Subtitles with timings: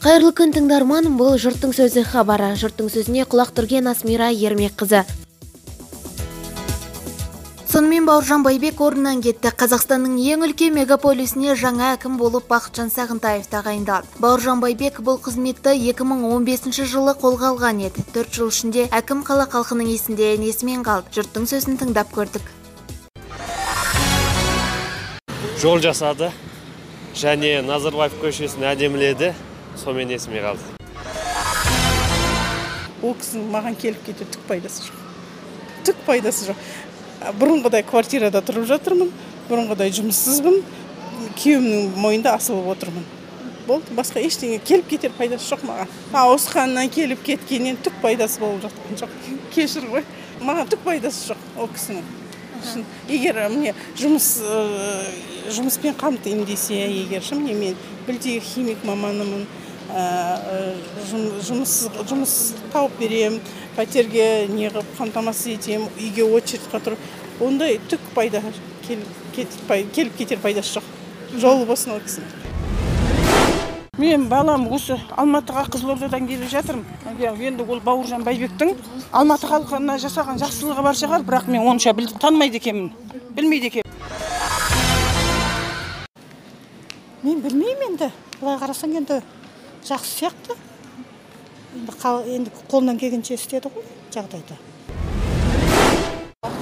[0.00, 5.02] кайырлуу күн тыңдарман бул журттун сөзү кабары журттун сөзүнө кулак түрген асмира эрмек кызы
[7.68, 14.08] сонун бауыржан байбек ордунан кетти казакстандын эң үлкөн мегаполисине жаңы аким болуп бакытжан сагынтаев тагайындалды
[14.24, 19.94] бауыржан байбек миң он бешинчи жылы колго алган эди төрт жыл ичинде аким кала калкынын
[19.94, 22.48] эсинде энеси калды журттун сөзүн тыңдап көрдүк
[25.60, 26.32] жол жасады
[27.14, 29.34] және назарбаев көшесін әдеміледі.
[29.78, 30.64] Сонымен есіме қалды?
[33.00, 34.98] Ол кісінің маған келіп кету түк пайдасы жоқ.
[35.88, 36.66] Түк пайдасы жоқ.
[37.40, 39.10] Бұрынғыдай квартирада тұрып жатырмын
[39.48, 40.60] бұрынғыдай жұмыссызбын
[41.40, 43.06] күйеуімнің мойнында асылып отырмын.
[43.66, 45.90] Болды басқа ештеңе келіп кетер пайдасы жоқ маған.
[46.12, 49.18] Ауысқаннан келіп кеткеннен түк пайдасы болып жатқан жоқ.
[49.54, 50.04] Кешір ғой.
[50.40, 52.19] Маған түк пайдасы жоқ ол кісінің.
[53.08, 54.28] Егер міне жұмыс
[55.56, 59.46] жұмыспен қамтимын десе егер міне мен білтегі химик маманымын
[61.48, 61.74] жұмыс
[62.10, 62.36] жұмыс
[62.72, 63.40] тауып беремін
[63.76, 68.42] пәтерге неғып қамтамасыз етемін үйге очередьқа тұрып ондай түк пайда
[69.34, 70.94] келіп кетер пайдасы жоқ.
[71.40, 72.49] Жолы болсын ол кісінің.
[74.00, 76.86] Мен балам осы алматыға қызылордадан келе жатырмын.
[77.20, 78.72] Енді ол бауыржан байбектің
[79.12, 82.92] алматы халқына жасаған жақсылығы бар шығар бірақ мен онша танымайды екенмін
[83.36, 83.92] білмейді екенмін.
[87.22, 88.08] Мен білмеймін енді
[88.40, 89.20] былай қарасаң енді
[89.84, 90.56] жақсы сияқты.
[91.76, 94.56] Енді енді қолынан келгенше істеді ғой жағдайда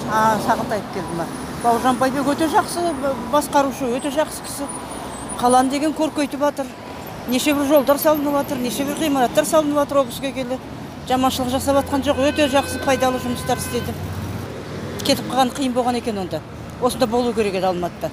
[0.09, 1.25] сағынтаев келді ма
[1.63, 2.83] бауыржан байбек өте жақсы
[3.31, 4.67] басқарушы өте жақсы кісі.
[5.39, 6.67] Қаланы деген көркейтіп жатыр
[7.27, 10.59] неше бір жолдар салынып жатыр неше бір ғимараттар салынып жатыр ол кісіге келе.
[11.09, 13.93] Жаманшылық жасап жатқан жоқ өте жақсы пайдалы жұмыстар істеді.
[15.03, 16.41] Кетіп қалған қиын болған екен онда.
[16.81, 18.11] Осында болу керек еді алматыда.